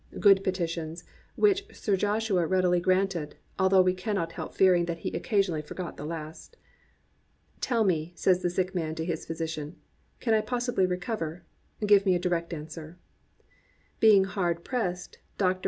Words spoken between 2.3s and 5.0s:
readily granted, although we can not help fearing that